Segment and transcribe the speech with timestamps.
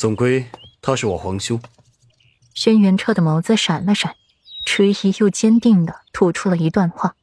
[0.00, 0.46] 总归
[0.80, 1.60] 他是我皇兄。
[2.54, 4.16] 轩辕彻的眸子闪了闪，
[4.64, 7.16] 迟疑又坚定的吐出了一段话。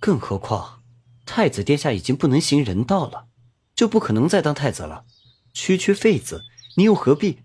[0.00, 0.82] 更何况，
[1.24, 3.28] 太子殿下已经不能行人道了，
[3.76, 5.04] 就不可能再当太子了。
[5.52, 6.42] 区区废子，
[6.76, 7.44] 你又何必？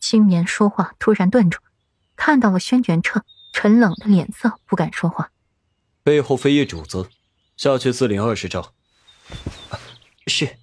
[0.00, 1.58] 青年说话突然顿住，
[2.14, 5.30] 看到了轩辕彻沉冷的脸色，不敢说话。
[6.02, 7.08] 背后飞叶主子，
[7.56, 8.74] 下去自领二十招。
[10.26, 10.58] 是。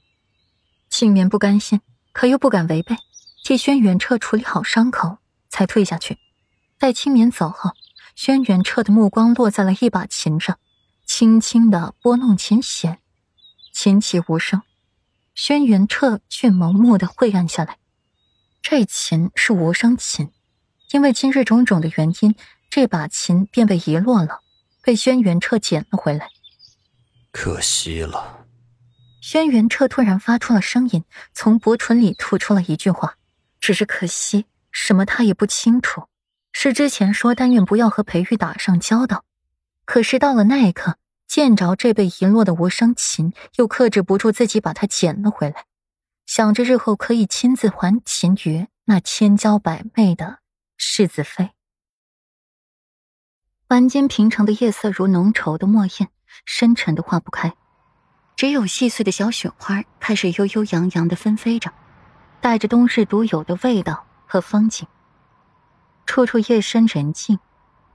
[0.91, 1.81] 青年不甘心，
[2.13, 2.95] 可又不敢违背，
[3.43, 5.17] 替轩辕彻处理好伤口，
[5.49, 6.17] 才退下去。
[6.77, 7.71] 待青年走后，
[8.15, 10.57] 轩辕彻的目光落在了一把琴上。
[11.05, 12.99] 轻轻的拨弄琴弦，
[13.73, 14.61] 琴起无声。
[15.35, 17.77] 轩辕彻却眸胧的晦暗下来。
[18.61, 20.31] 这琴是无声琴，
[20.91, 22.35] 因为今日种种的原因，
[22.69, 24.39] 这把琴便被遗落了，
[24.81, 26.29] 被轩辕彻捡了回来。
[27.31, 28.42] 可惜了。
[29.25, 33.15] 轩辕彻突然发出了声音，从薄唇里吐出了一句话
[33.61, 36.09] ：“只是可惜，什么他也不清楚。
[36.51, 39.23] 是之前说但愿不要和裴玉打上交道，
[39.85, 45.65] 可是到了那一刻。”见着这被遗落的无声琴，又克制不住自己把它捡了回来，
[46.25, 50.39] 想着日后可以亲自还秦于那千娇百媚的
[50.75, 51.51] 世子妃。
[53.69, 56.09] 晚间平常的夜色如浓稠的墨砚，
[56.45, 57.55] 深沉的化不开，
[58.35, 61.71] 只有细碎的小雪花开始悠悠扬扬的纷飞着，
[62.41, 64.87] 带着冬日独有的味道和风景。
[66.05, 67.39] 处处夜深人静，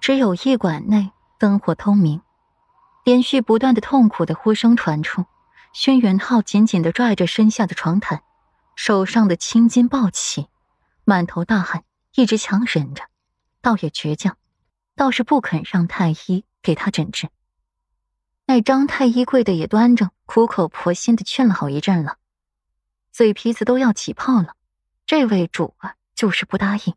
[0.01, 2.23] 只有驿馆内灯火通明。
[3.05, 5.25] 连续不断的痛苦的呼声传出，
[5.73, 8.23] 轩辕浩紧紧的拽着身下的床毯，
[8.77, 10.49] 手上的青筋暴起，
[11.05, 13.05] 满头大汗，一直强忍着，
[13.61, 14.37] 倒也倔强，
[14.95, 17.29] 倒是不肯让太医给他诊治。
[18.51, 22.17] 那张太医跪的也端正，苦口婆心的劝了好一阵了，
[23.13, 24.55] 嘴皮子都要起泡了，
[25.05, 26.95] 这位主啊，就是不答应。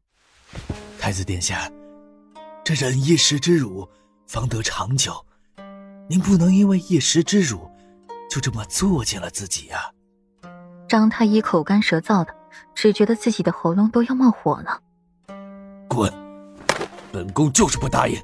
[0.97, 1.69] 太子殿下，
[2.63, 3.85] 这忍一时之辱，
[4.27, 5.25] 方得长久。
[6.07, 7.69] 您不能因为一时之辱，
[8.29, 9.91] 就这么作践了自己呀！
[10.87, 12.33] 张太医口干舌燥的，
[12.73, 14.81] 只觉得自己的喉咙都要冒火了。
[15.89, 16.09] 滚！
[17.11, 18.17] 本宫就是不答应，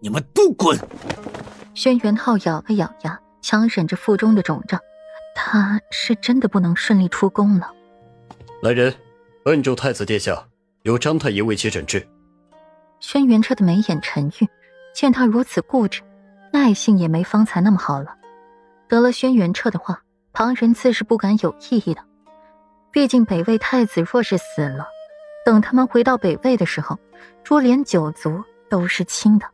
[0.00, 0.76] 你们都滚！
[1.74, 4.80] 轩辕浩咬了咬牙，强忍着腹中的肿胀，
[5.34, 7.72] 他是真的不能顺利出宫了。
[8.62, 8.94] 来人，
[9.44, 10.46] 摁住太子殿下，
[10.82, 12.06] 由张太医为其诊治。
[12.98, 14.48] 轩辕彻的眉眼沉郁，
[14.94, 16.02] 见他如此固执。
[16.52, 18.16] 耐性也没方才那么好了。
[18.88, 20.02] 得了轩辕彻的话，
[20.32, 22.02] 旁人自是不敢有异议的。
[22.90, 24.84] 毕竟北魏太子若是死了，
[25.46, 26.98] 等他们回到北魏的时候，
[27.44, 29.46] 株连九族都是清的。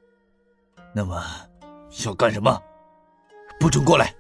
[0.95, 1.23] 那么，
[2.05, 2.61] 要干什么？
[3.59, 4.15] 不准过来！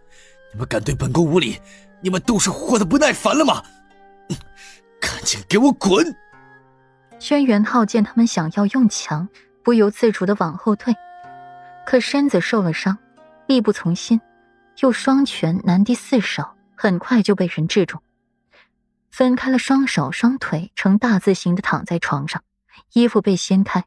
[0.53, 1.60] 你们敢对本宫无礼，
[2.00, 3.62] 你们都是活的不耐烦了吗？
[5.00, 6.16] 赶紧给我滚！
[7.19, 9.28] 轩辕浩见他们想要用强，
[9.62, 10.94] 不由自主的往后退。
[11.84, 12.97] 可身子受了伤，
[13.47, 14.21] 力不从心，
[14.81, 17.99] 又双拳难敌四手，很快就被人制住，
[19.10, 22.43] 分开了双手双腿，呈大字形的躺在床上，
[22.94, 23.84] 衣服被掀开，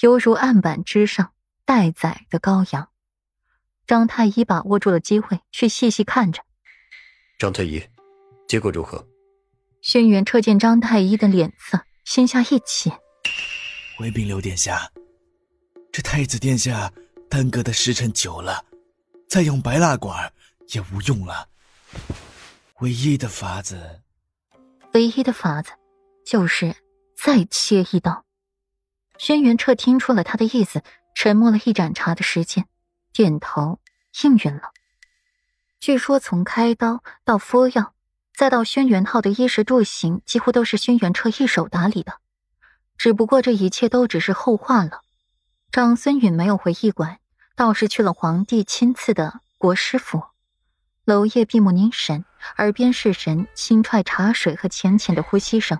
[0.00, 1.30] 犹如案板之上
[1.64, 2.88] 待宰的羔羊。
[3.88, 6.42] 张太医把握住了机会，去细细看着。
[7.38, 7.82] 张太医，
[8.46, 9.04] 结果如何？
[9.80, 12.92] 轩辕彻见张太医的脸色，心下一紧。
[13.96, 14.92] 回禀刘殿下，
[15.90, 16.92] 这太子殿下。
[17.30, 18.64] 耽搁的时辰久了，
[19.28, 20.32] 再用白蜡管
[20.68, 21.46] 也无用了。
[22.80, 24.00] 唯一的法子，
[24.94, 25.72] 唯一的法子，
[26.24, 26.74] 就是
[27.14, 28.24] 再切一刀。
[29.18, 30.82] 轩辕彻听出了他的意思，
[31.14, 32.66] 沉默了一盏茶的时间，
[33.12, 33.80] 点头
[34.22, 34.72] 应允了。
[35.80, 37.94] 据说从开刀到敷药，
[38.34, 42.14] 再到轩辕昊的衣食住行，几乎都是轩辕彻一手打理的。
[42.96, 45.02] 只不过这一切都只是后话了。
[45.70, 47.20] 长孙允没有回驿馆，
[47.54, 50.22] 倒是去了皇帝亲赐的国师府。
[51.04, 52.24] 娄烨闭目凝神，
[52.56, 55.78] 耳边是人轻踹茶水和浅浅的呼吸声。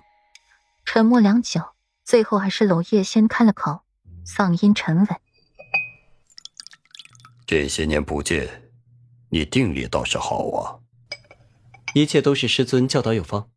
[0.84, 1.60] 沉默良久，
[2.04, 3.82] 最后还是娄烨先开了口，
[4.24, 5.08] 嗓音沉稳
[7.48, 8.70] ：“这些年不见，
[9.30, 10.84] 你定力倒是好啊。
[11.94, 13.48] 一切都是师尊教导有方，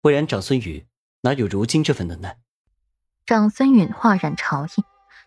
[0.00, 0.86] 不然长孙羽
[1.22, 2.38] 哪有如今这份能耐？”
[3.26, 4.84] 长孙允化染潮意。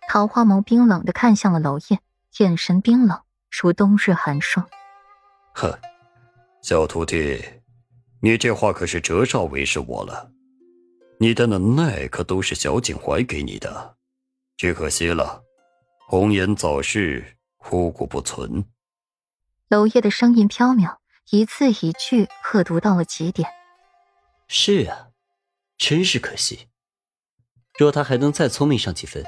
[0.08, 2.00] 桃花眸冰冷的看向了娄烨，
[2.40, 3.20] 眼神冰冷
[3.52, 4.66] 如冬日寒霜。
[5.56, 5.78] 哼，
[6.62, 7.44] 小徒弟，
[8.22, 10.32] 你这话可是折煞为师我了。
[11.20, 13.98] 你的能耐可都是小景怀给你的，
[14.56, 15.44] 只可惜了，
[16.08, 17.35] 红颜早逝，
[17.68, 18.64] 枯骨不存。
[19.70, 20.98] 娄烨的声音飘渺，
[21.32, 23.50] 一字一句刻读到了极点。
[24.48, 25.08] 是啊，
[25.76, 26.68] 真是可惜。
[27.80, 29.26] 若他还能再聪明上几分，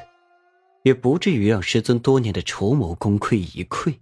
[0.83, 3.97] 也不至于让师尊多年的筹谋功亏一篑。